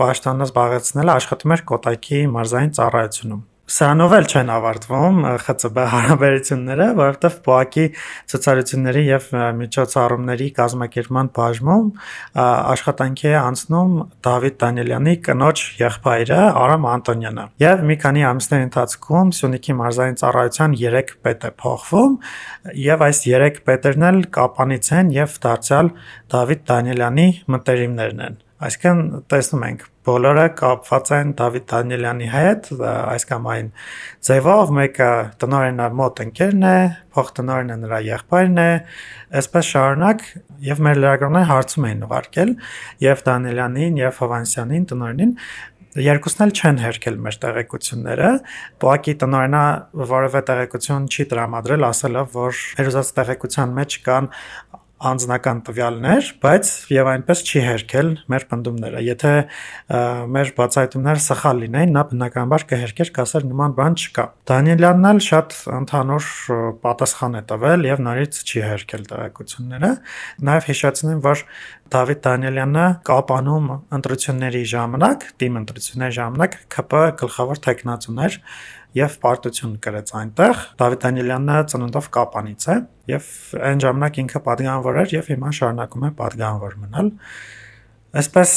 [0.00, 7.84] պաշտոնը զբաղեցնել աշխատում էր Կոտայքի մարզային ծառայությունում։ սրանով էլ չեն ավարտվում ԽՑԲ հարաբերությունները, որովհետև ՊՕԱԿ-ի
[8.32, 9.28] ցուցարությունների եւ
[9.60, 11.86] միջոցառումների կազմակերպման բաժնում
[12.40, 13.94] աշխատանքի է անցնում
[14.26, 21.16] Դավիթ Դանիելյանի կնոջ եղբայրը Արամ Անտոնյանը։ Եվ մի քանի ամիսների ընթացքում Սյունիքի մարզային ծառայության 3
[21.30, 22.20] պետ է փոխվում
[22.90, 25.94] եւ այս 3 պետերն էլ կապանից են եւ դարձյալ
[26.34, 29.84] Դավիթ Դանիելյանի մտերիմներն են։ Այսինքն տեսնում ենք.
[30.04, 33.66] բոլորը կապված են Դավիթ Դանիելյանի հետ, այս կամ այն
[34.26, 35.08] ձևով, մեկը
[35.40, 36.78] տնօրենը մոտ ընկերն է,
[37.16, 38.70] փոխտնօրենը նրա եղբայրն է,
[39.40, 40.24] այսպես շարունակ
[40.68, 42.54] եւ մեր լրագրողները հարցում էին ուղարկել
[43.06, 45.34] եւ Դանիելյանին եւ Հովանեսյանին տնօրենին
[45.98, 48.28] երկուսն էլ չեն հերքել մեր տեղեկությունները։
[48.82, 49.62] Պոակի տնօրենը
[50.10, 54.30] որևէ տեղեկություն չի տրամադրել, ասելով, որ հերոզած տեղեկության մեջ կան
[55.00, 59.32] անձնական տվյալներ, բայց եւ այնպես չի հերքել մեր բնդումները։ Եթե
[60.34, 66.30] մեր բացահայտումները սխալ լինեին, նա բնականաբար կհերքեր, կասեր նման բան չկա։ Դանիելյանն էլ շատ ընդհանուր
[66.84, 69.92] պատասխան է տվել եւ նորից չի հերքել տեղեկությունները։
[70.50, 71.44] Նաեւ հիշեցնեմ, որ
[71.90, 73.64] Դավիթ Դանիելյանը կապանում
[73.96, 78.36] ընտրությունների ժամանակ, թիմ ընտրությունների ժամանակ ԿՊ գլխավոր տեխնացուն էր
[78.96, 82.76] եւ պարտություն գրեց այնտեղ։ Դավիթ Դանիելյանը ծննդով Կապանից է
[83.10, 83.28] եւ
[83.70, 87.12] այն ժամանակ ինքը падգանավոր էր եւ հիմա շարունակում է падգանավոր մնալ։
[88.20, 88.52] Այսպես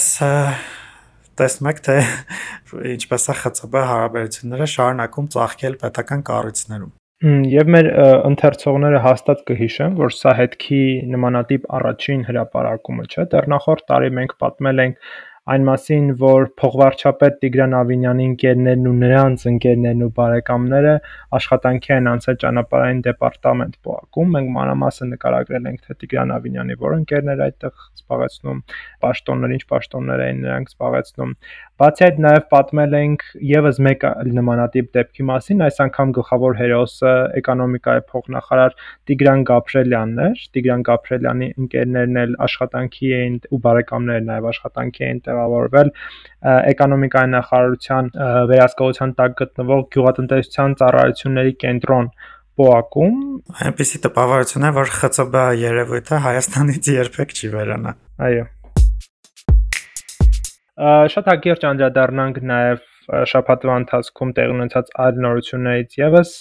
[1.37, 1.97] տեսնում եք թե
[2.95, 6.91] ինչպես է ԽՑԲ հարաբերությունները շարունակում ծաղկել պետական կառույցներում։
[7.23, 7.87] Եվ մեր
[8.27, 10.79] ընթերցողները հաստատ կհիշեն, որ սա հետքի
[11.13, 17.73] նմանատիպ առաջին հրաապարակումը չէ։ Դեռ նախորդ տարի մենք պատմել ենք այն մասին, որ փողվարչապետ Տիգրան
[17.75, 20.93] Ավինյանի ընկերներն ու նրանց ընկերներն ու բարեկամները
[21.39, 27.43] աշխատանքի են անցել ճանապարհային դեպարտամենտ ՊՕԱԿ-ում։ Մենք մանրամասը նկարագրել ենք, թե Տիգրան Ավինյանի որ ընկերներ
[27.43, 28.63] այդտեղ զբաղեցնում,
[29.03, 31.35] պաշտոններ, ինչ պաշտոններ էին նրանք զբաղեցնում։
[31.81, 34.03] Բացի այդ նաև պատմել ենք եւս մեկ
[34.37, 38.75] նմանատիպ դեպքի մասին, այս անգամ գլխավոր հերոսը էկոնոմիկայի փոխնախարար
[39.09, 45.91] Տիգրան Գաբրելյանն էր։ Տիգրան Գաբրելյանի ընկերներն էլ աշխատանքի էին ու բարեկամները նաև աշխատանքի էին տեղավորվել
[46.53, 48.13] էկոնոմիկայի նախարարության
[48.53, 52.09] վերահսկողության տակ գտնվող գյուղատնտեսության ծառայությունների կենտրոն
[52.53, 53.15] ՊՕԱԿ-ում
[53.65, 57.97] այնպեսի տպավորություն է, որ ԽՑԲ երևույթը Հայաստանից երբեք չի վերանա։
[58.29, 58.45] Այո։
[60.73, 62.85] Շատ հակիրճ անդրադառնանք նաև
[63.29, 66.31] շաբաթվա ընթացքում տեղի ունեցած այլ նորություններից եւս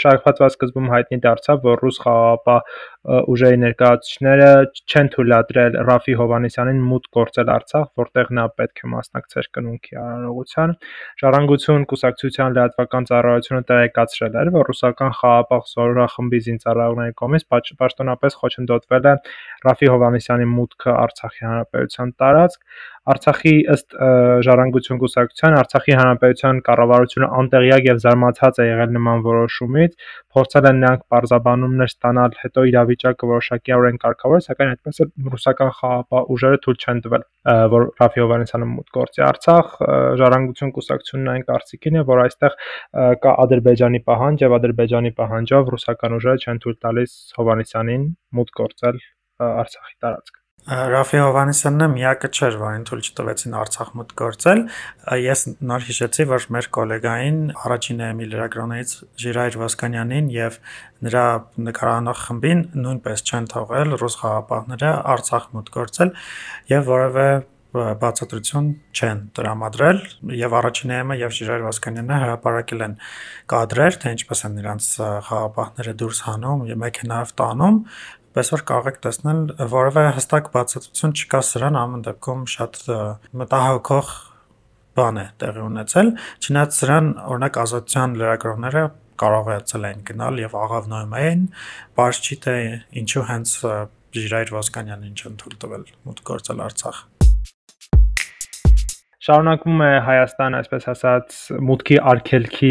[0.00, 2.74] շաբաթվա սկզբում հայտնի դարձավ, որ ռուս խաղաղապահ
[3.06, 4.48] ուժերի ներկայացուցիչները
[4.90, 10.74] չեն թույլատրել Ռաֆի Հովանեսյանին մուտք գործել Արցախ, որտեղ նա պետք է մասնակցեր կնունքի արարողության։
[11.22, 19.16] Ժառանգություն կուսակցության լրատվական ծառայությունը տեղեկացրել էր, որ ռուսական խաղաղապահ զորախմբի զինծառայողների կողմից պաշտոնապես խոչընդոտվել է
[19.68, 22.62] Ռաֆի Հովանեսյանի մուտքը Արցախի հանրապետության տարածք
[23.08, 23.94] Արցախի ըստ
[24.44, 29.94] Ժառանգություն կուսակցության Արցախի հանրապետության կառավարությունը անտեղյակ եւ զարմացած է եղել նման որոշումից,
[30.36, 32.66] փորձել են նրանք բարձաբանումներ ստանալ, հետո
[32.98, 37.24] իրավիճակը որոշակիորեն կարգավորել, սակայն այդպես էլ ռուսական խաղապահ ուժերը թույլ չեն տվել,
[37.74, 39.76] որ Ռաֆի Հովանեսյանը մուտք գործի Արցախ։
[40.22, 42.58] Ժառանգություն կուսակցությունն այն կարծիքին է, որ այստեղ
[43.22, 49.00] կա Ադրբեջանի պահանջ եւ Ադրբեջանի պահանջով ռուսական ուժերը չեն թույլ տալիս Հովանեսյանին մուտք գործել
[49.48, 50.37] Արցախի տարածք։
[50.68, 54.60] Ռաֆի Հովանեսյանն միակը չէր, որին թույլ չտվեցին Արցախ մուտք գործել։
[55.24, 60.60] Ես նոր հիշեցի, որ մեր գոլեգային առաջին էմի լրագրողներից Ժիրայր Վասկանյանին եւ
[61.08, 61.26] նրա
[61.72, 66.18] նկարանող խմբին նույնպես չեն թողել ռուս խաղապահները Արցախ մուտք գործել
[66.76, 67.30] եւ որևէ
[67.68, 69.98] բացատրություն չեն տրամադրել
[70.38, 72.94] եւ առաջին էմը եւ Ժիրայր Վասկանյանը հրապարակել են
[73.52, 74.88] կադրեր, թե ինչպես են նրանց
[75.28, 77.76] խաղապահները դուրս հանում եւ մեքենայով տանում
[78.52, 79.40] որ կարող եք տեսնել
[79.72, 82.80] որևէ հստակ բացատրություն չկա սրան ամեն դեպքում շատ
[83.40, 84.10] մտահոգող
[84.98, 86.10] բան է տեղի ունեցել
[86.44, 88.82] չնայած սրան օրինակ ազատության լրագրողները
[89.18, 91.44] կարողացել են գնալ եւ աղավնոյում էին
[91.98, 92.56] բարձ չի թե
[93.02, 93.54] ինչու հենց
[94.18, 97.00] Ժիրայր Ոսկանյանին չեն թույլ տվել մուտք գործել Արցախ
[99.28, 101.34] Շարունակվում է Հայաստան, այսպես ասած,
[101.68, 102.70] մուտքի արկելքի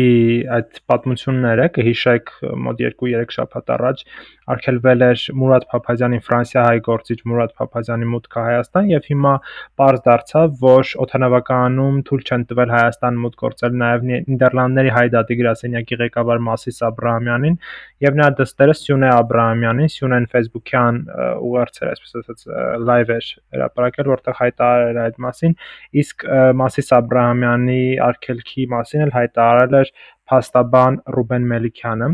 [0.55, 2.31] այդ պատմությունները, կհիշեք
[2.65, 4.01] մոտ 2-3 շաբաթ առաջ
[4.47, 9.33] արկելվել էր Մուրադ Փափազյանի Ֆրանսիա հայ գործիչ Մուրադ Փափազյանի մուտքը Հայաստան եւ հիմա
[9.77, 15.99] པարզ դարձավ, որ օթանավականում թույլ չեն տվել Հայաստան մուտք գործել նաեւ Նիդերլանդների հայ դատի գրասենյակի
[16.03, 17.59] ղեկավար Մասիս Աբրահամյանին
[18.07, 20.99] եւ նա դստերը Սյունե Աբրահամյանին, Սյունեն Facebook-յան
[21.47, 22.43] ուղերձ էր, այսպես ասած,
[22.87, 25.55] լայվ էր հրապարակել, որտեղ հայտարարել այդ մասին,
[26.03, 26.27] իսկ
[26.61, 29.91] Մասիս Աբ รา համյանի արգելքի մասին էլ հայտարարել էր
[30.27, 32.09] փաստաբան Ռուբեն Մելիքյանը։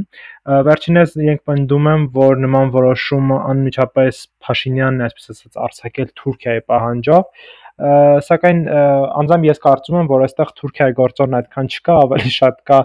[0.67, 8.59] Վերջինս իրենք պնդում են, որ նման որոշումը անմիջապես Փաշինյանն այսպես ասած, արձակել Թուրքիայի պահանջով, Սակայն
[8.69, 12.77] անձամբ ես կարծում եմ, որ այստեղ Թուրքիայի գործոնն այդքան չկա, ավելի շատ կա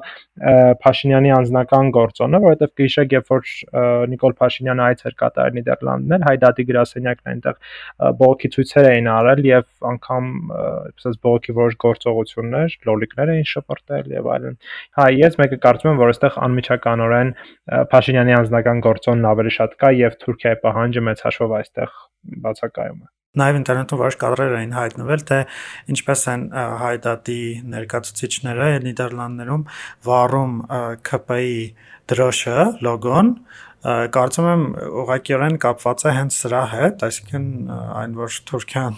[0.81, 3.51] Փաշինյանի անձնական գործոնը, որովհետև գիշեք, երբ որ
[4.15, 7.61] Նիկոլ Փաշինյանը այց էր կատարել Նիդերլանդներ, հայդատի գրասենյակն այնտեղ
[8.23, 14.59] բողոքի ցույցեր էին արել եւ անգամ այսպես բողոքի որոշ գործողություններ, լոլիկներ էին շպրտել եւ այլն։
[14.97, 17.37] Հա, ես մեկը կարծում եմ, որ այստեղ անմիջականորեն
[17.93, 21.97] Փաշինյանի անձնական գործոնն ավելի շատ կա եւ Թուրքիայի պահանջը մեծ հաշվով այստեղ
[22.49, 25.39] բացակայում է։ Նաև ինտերնետում որոշ կադրեր էին հայտնվել, թե
[25.93, 26.45] ինչպես են
[26.81, 27.41] հայդատի
[27.75, 29.65] ներկայացուցիչները Նիդերլանդներում
[30.09, 30.55] վառում
[31.05, 31.51] ԿՊ-ի
[32.09, 33.35] դրոշը, լոգոն,
[33.79, 34.63] կարծում եմ
[35.05, 37.45] ուղղակիորեն կապված է հենց սրա հետ, այսինքն
[38.01, 38.97] այն որ Թուրքիան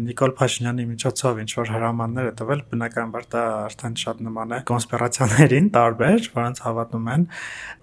[0.00, 5.70] Նիկոլ Փաշինյանի միջոցով ինչ որ հրամաններ է տվել, բնականաբար դա արդեն շատ նման է կոնսպիրացիաներին
[5.78, 7.28] տարբեր, որոնց հավատում են։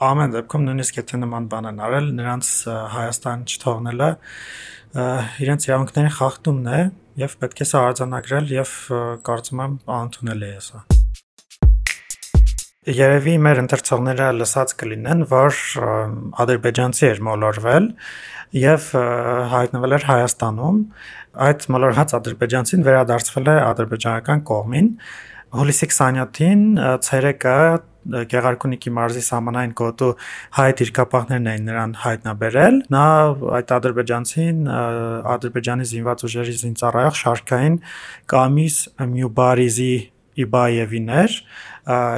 [0.10, 2.52] Ամեն դեպքում նույնիսկ եթե նման բան են արել, նրանց
[2.98, 4.12] Հայաստան չթողնելը
[4.96, 6.84] իրենց իրավունքների խախտումն է
[7.24, 8.78] եւ պետք է սա արձանագրել եւ
[9.28, 10.86] կարծում եմ անընդունել է սա
[12.88, 15.58] երևի մեր ընթերցողները լսած կլինեն, որ
[16.44, 17.90] ադրբեջանցի էր մոլորվել
[18.56, 18.86] եւ
[19.52, 20.78] հայտնվել էր Հայաստանում։
[21.48, 24.88] Այդ մոլորված ադրբեջանցին վերադարձվել է ադրբեջանական կողմին։
[25.58, 26.64] Հուլիսի 27-ին
[27.08, 27.58] ցերեկը
[28.08, 30.12] Գեղարքունիքի մարզի սահմանային գոտու
[30.58, 33.06] հայ դիրքապահներն էին նրան հայտնաբերել։ Նա
[33.58, 34.62] այդ ադրբեջանցին
[35.38, 37.82] ադրբեջանի զինված ուժերի զինծառայող շարքային
[38.34, 38.78] Կամիս
[39.18, 39.96] Մյուբարիզի
[40.38, 41.36] Իբաևին էր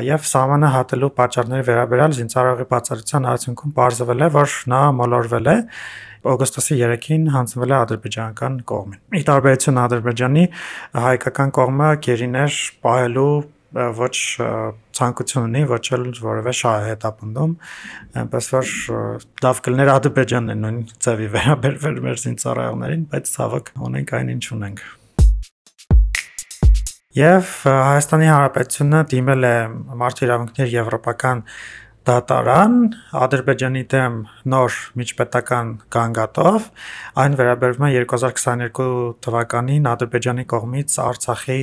[0.10, 5.56] եւ սահմանը հատելու պատճառների վերաբերյալ զինծառայողի բացառության արդյունքում ողջվել է, որ նա մոլորվել է
[6.30, 10.44] օգոստոսի 3-ին հանձնվել է ադրբեջանական կողմին։ Ի տարբերություն Ադրբեջանի
[11.06, 13.32] հայկական կողմը գերիներ պահելու
[13.74, 14.16] ոչ
[14.98, 17.52] ցանկություն ունի, ոչ էլ որևէ շահ է հետապնդում,
[18.22, 18.72] այնպես որ
[19.46, 24.82] լավ կլներ Ադրբեջանն է նույն ձևի վերաբերվել մեր զինծառայողներին, բայց ցավոք ունենք այն ինչ ունենք։
[27.20, 29.56] Եվ Հայաստանի Հանրապետությունը դիմել է
[30.02, 31.40] Մարդու իրավունքների եվրոպական
[32.08, 32.76] դատարան
[33.20, 34.14] Ադրբեջանի դեմ
[34.50, 36.68] նոր միջպետական գանգատով
[37.24, 38.86] այն վերաբերվում է 2022
[39.26, 41.58] թվականին Ադրբեջանի կողմից Արցախի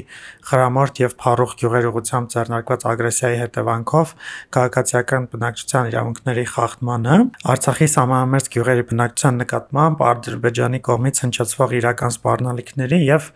[0.50, 4.12] խրամորդ եւ Փարուխ գյուղերի ուղությամբ ձեռնարկված ագրեսիայի հետևանքով
[4.56, 7.16] քաղաքացիական բնակչության իրավունքների խախտմանը
[7.56, 13.30] Արցախի սահմանամերձ գյուղերի բնակչության նկատմամբ Ադրբեջանի կողմից հնչեցվող իրական սպառնալիքների եւ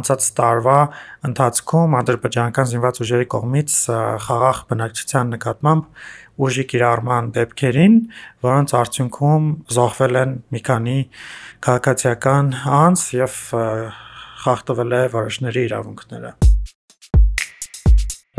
[0.00, 0.78] անցած տարվա
[1.30, 3.78] ընթացքում ադրբեջանական զինված ուժերի կողմից
[4.26, 5.86] խաղաղ բնակչության նկատմամբ
[6.46, 7.96] ուժի կիրառման դեպքերին,
[8.46, 10.98] որոնց արդյունքում զոհվել են մի քանի
[11.66, 13.40] քաղաքացիական անձ եւ
[14.44, 16.32] խախտվել է որոշների իրավունքները։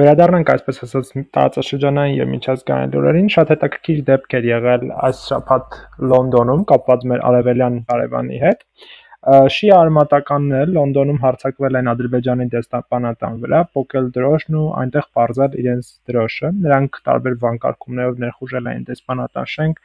[0.01, 5.77] Վերադառնանք այսպես ասած տարածաշրջանային եւ միջազգային լուրերին, շատ հետաքրքիր դեպք էր եղել այս շաբաթ
[6.11, 8.63] Լոնդոնում կապված մեր արևելյան հարևանի հետ։
[9.21, 16.49] Շիա արմատականները Լոնդոնում հարձակվել են Ադրբեջանի դեսպանատան վրա, փոկել դրոշն ու այնտեղ բարձալ իրենց դրոշը։
[16.63, 19.83] Նրանք տարբեր վանկարկումներով ներխուժել են դեսպանատան շենք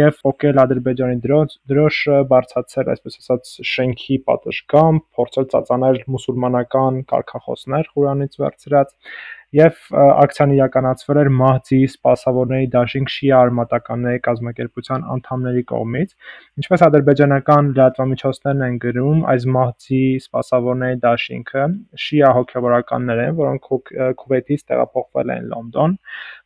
[0.00, 8.38] եւ փոկել Ադրբեջանի դրոշ, դրոշը բարձացել, այսպես ասած, շենքի պատշգամբ, փորձել ծածանել մուսուլմանական կարգախոսներ Ղուրանից
[8.44, 8.94] վերցրած
[9.54, 16.14] եւ ակցիան իրականացվել էր Մահդի սպասավորների դաշինք շիա արմատականների կազմակերպության անդամների կողմից։
[16.58, 21.66] Ինչպես ադրբեջանական լրատվամիջոցներն են գրում, այս Մահդի սպասավորների դաշինքը
[22.04, 23.70] շիա հոգևորականներ են, որոնք
[24.24, 25.96] Քուվեյթից տեղափոխվել են Լոնդոն։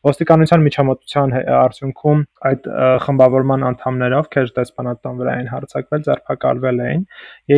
[0.08, 2.68] Ոստիկանության միջամտության արդյունքում այդ
[3.08, 7.02] խմբավորման անդամները, ովքեր դեսպանատան վրա են հարձակվել, ձերբակալվել էին։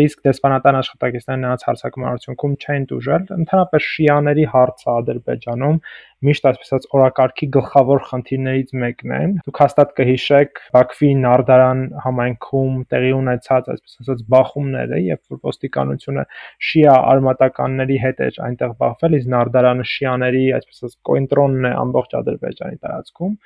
[0.00, 5.78] Իսկ դեսպանատան աշխատակիցները նրանց հարձակման արդյունքում չեն դուժել։ Ընդհանրապես շիաների հարցը Ադրբեջանում Ադրբեջանում
[6.20, 13.70] միշտ այսպես օրակարգի գլխավոր խնդիրներից մեկն է։ Դուք հաստատ կհիշեք Բաքվի Նարդարան համայնքում տեղի ունեցած
[13.74, 16.24] այսպես ասած բախումները, երբ որ ոստիկանությունը
[16.70, 22.80] շիա արմատականների հետ էր այնտեղ բախվել, իսկ Նարդարանը շիաների այսպես ասած կոնտրոլն է ամբողջ Ադրբեջանի
[22.84, 23.36] տարածքում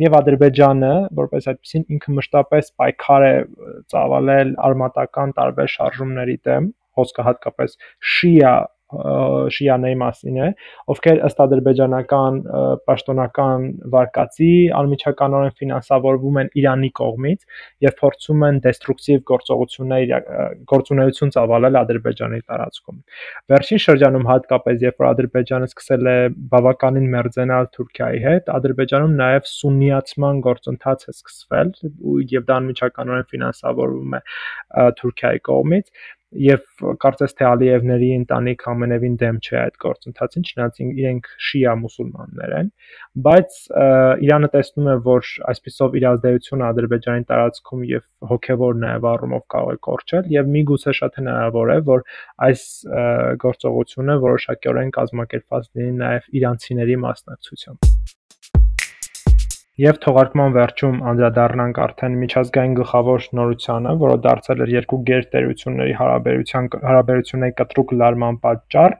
[0.00, 3.32] եւ Ադրբեջանը որպես այդպեսին ինքը մշտապես պայքար է
[3.92, 7.76] ծավալել արմատական տարբեր շարժումների դեմ խոսքը հատկապես
[8.14, 8.54] շիա
[8.92, 10.48] շիաների մասին է,
[10.92, 12.38] ովքեր ըստ ադրբեջանական
[12.88, 14.50] պաշտոնական վարկածի
[14.80, 17.46] անմիջականորեն ֆինանսավորվում են Իրանի կողմից
[17.86, 20.14] եւ փորձում են դեստրուկտիվ գործողություններ
[20.72, 22.98] գործունեություն ծավալել Ադրբեջանի տարածքում։
[23.52, 26.16] Վերջին շրջանում հատկապես երբ որ Ադրբեջանը սկսել է
[26.52, 31.72] բավականին մերձենալ Թուրքիայի հետ, Ադրբեջանում նաեւ սուննիացման գործընթաց է սկսվել
[32.36, 34.22] եւ դա անմիջականորեն ֆինանսավորվում է
[35.02, 35.94] Թուրքիայի կողմից
[36.32, 36.62] եւ
[37.02, 42.70] կարծես թե Ալիևների ընտանիք ամենևին դեմ չէ այդ գործընթացին, չնայած իրենք շիա մուսուլմաններ են,
[43.26, 43.58] բայց
[44.26, 49.82] Իրանը տեսնում է, որ այսպիսով իր ազդեցությունը Ադրբեջանի տարածքում եւ հոգեվոր նաեւ առումով կարող է
[49.88, 52.06] կորչել եւ միգուցե շատ հնարավոր է, որ
[52.48, 52.64] այս
[53.44, 57.92] գործողությունը որոշակիորեն կազմակերպված լինի նաեւ իրանցիների մասնակցությամբ
[59.80, 67.94] Եվ թողարկման վերջում անդրադառնանք արդեն միջազգային գլխավոր նորությանը, որը դարձել էր երկու գերտերությունների հարաբերությունների կտրուկ
[68.02, 68.96] լարման պատճառ։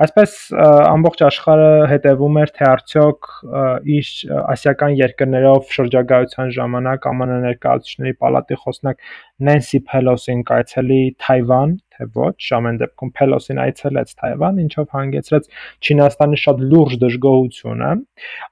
[0.00, 3.30] Այսպես ամբողջ աշխարհը հետևում էր, թե արդյոք
[4.00, 9.10] իր ասիական երկրներով շրջագայության ժամանակ ԱՄՆ ներկայացուցիչների պալատի խոսնակ
[9.50, 15.48] Նենսի Փելոսին կայցելի Թայվան, թե ոչ, ամեն դեպքում Փելոսին այցելեց Թայվան, ինչով հանգեցրեց
[15.84, 17.90] Չինաստանի շատ լուրջ դժգոհությունը։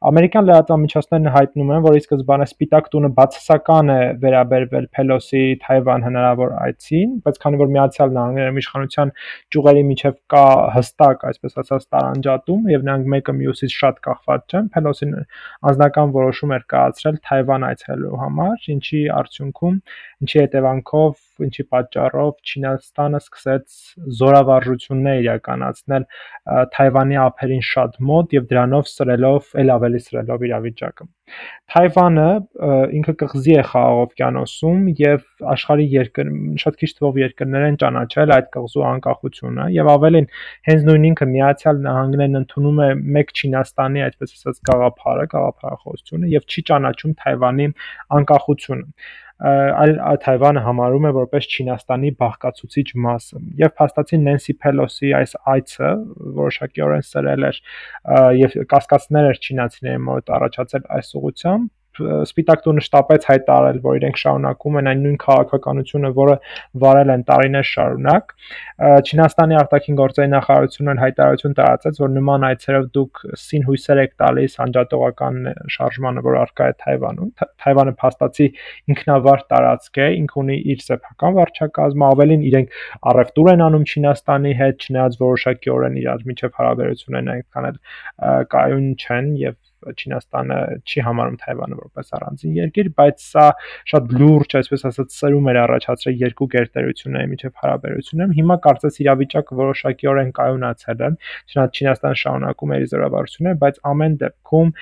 [0.08, 6.54] Ամերիկյան լրատվամիջոցներն հայտնում են, որ ի սկզբանե Սպիտակ տունը բացասական է վերաբերվել Փելոսի Թայվան հնարավոր
[6.68, 9.12] այցին, բայց քանի որ Միացյալ Նահանգներում իշխանության
[9.54, 10.44] ճյուղերի միջև կա
[10.78, 15.14] հստակ, այսպես ասած, տարանջատում եւ նրանք մեկը մյուսից շատ կախված չեն, Փելոսին
[15.68, 19.80] անձնական որոշում էր կայացրել Թայվան այցելելու համար, ինչի արդյունքում,
[20.24, 23.76] ինչի հետևանքով ինչի պատճառով Չինաստանը սկսեց
[24.22, 26.08] զորավարժություններ իրականացնել
[26.78, 31.08] Թայվանի ափերին շատ մոտ եւ դրանով սրելով, ել ավելի սրելով իրավիճակը։
[31.68, 32.26] Թայվանը
[32.98, 36.30] ինքը կղզի է Խաղաղ օվկիանոսում եւ աշխարհի երկր
[36.62, 40.28] շատ քիչ թվով երկրներ են ճանաչել այդ կղզու անկախությունը եւ ավելին
[40.70, 46.68] հենց նույն ինքը Միացյալ Նահանգներն ընդունում է մեկ Չինաստանի այդպես ասած գաղափարը, գաղափարախոսությունը եւ չի
[46.72, 47.72] ճանաչում Թայվանի
[48.18, 48.92] անկախությունը
[49.38, 55.90] այլ Թայվանը համարում է որպես Չինաստանի բաղկացուցիչ մասը։ Եվ փաստացի Նենսի Փելոսի այս այցը
[56.38, 57.60] որոշակիորեն սրել էր
[58.38, 64.76] եւ կասկածներ էր չինացիների մոտ առաջացել այս ուղությամբ Սպիտակ տունը շտապեց հայտարարել, որ իրենք շարունակում
[64.78, 66.36] են այն նույն քաղաքականությունը, որը
[66.84, 68.34] վարել են տարիներ շարունակ։
[69.08, 75.40] Չինաստանի արտաքին գործերի նախարարությունը հայտարարություն տարածեց, որ նման այցերով դուք սին հույսեր եք տալիս անջատողական
[75.74, 77.30] շարժմանը, որ արկա է Թայվանում։
[77.64, 78.48] Թայվանը փաստացի
[78.94, 82.78] ինքնավար տարածք է, ինք ունի իր սեփական վարչակազմը, ավելին իրենք
[83.12, 87.80] առևտուր են անում Չինաստանի հետ, չնայած որոշակիորեն իրար միջև հարաբերություններն այնքան էլ
[88.54, 93.46] կայուն չեն եւ Չինաստանը չի համարում Թայվանը որպես առանձին երկիր, բայց սա
[93.92, 100.32] շատ լուրջ, այսպես ասած, սրում էր առաջացրել երկու գերտերությունների միջև հարաբերություններում։ Հիմա կարծես իրավիճակը որոշակիորեն
[100.38, 101.10] կայունացել է,
[101.48, 104.72] չնայած Չինաստանը շարունակում է իր զորավարությունները, բայց ամեն դեպքում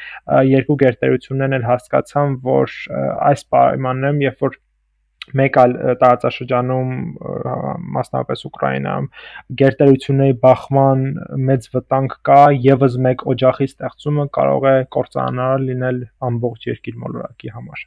[0.56, 2.78] երկու գերտերություններն էլ հասկացան, որ
[3.26, 4.60] այս պայմաններում, երբ որ
[5.40, 6.92] մեկ այլ տարածաշրջանում
[7.96, 9.08] մասնավորապես Ուկրաինայում
[9.62, 11.04] գերտերությունների բախման
[11.50, 17.86] մեծ վտանգ կա, եւս մեկ օջախի ստեղծումը կարող է կործանարար լինել ամբողջ երկիր մոլորակի համար։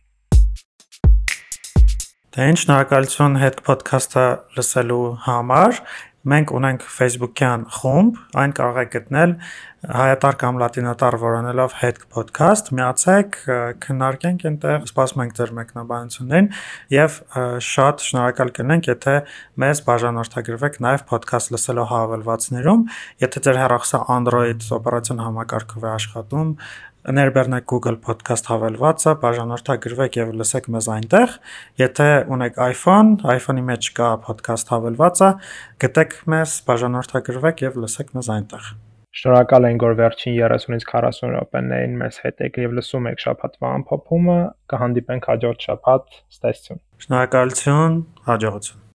[2.30, 4.25] Դե ինչ շնորհակալություն հետ ոդքասթը
[4.58, 5.80] լսելու համար։
[6.28, 9.36] Մենք ունենք Facebook-յան խումբ, այն կարող եք գտնել
[9.80, 13.38] հայատար կամ լատինատար որոնելով հետ podcast, միացեք,
[13.86, 16.50] քննարկենք այնտեղ, սպասում ենք ձեր մեկնաբանություններին
[16.92, 17.16] եւ
[17.64, 19.16] շատ շնորհակալ կլինենք, եթե
[19.64, 22.84] մեզ բաժանորդագրվեք նաեւ podcast լսելով հավելվածներում,
[23.24, 26.52] եթե ձեր հեռախոսը Android օպերացիոն համակարգով է աշխատում,
[27.08, 31.38] ներբեռնեք Google Podcast հավելվածը, բաժանորդագրվեք եւ լսեք մեզ այնտեղ։
[31.80, 35.32] Եթե ունեք iPhone, iPhone-ի մեջ կա podcast հավելվածը,
[35.86, 38.70] գտեք մեզ, բաժանորդագրվեք եւ լսեք մեզ այնտեղ։
[39.20, 44.38] Շնորհակալ ենք, որ վերջին 30-ից 40 րոպեներին մեզ հետ եք եւ լսում եք շփաթվա ամփոփումը։
[44.74, 47.98] Կհանդիպենք հաջորդ շաբաթ։ Ստեսություն։ Շնորհակալություն,
[48.30, 48.86] հաջողություն։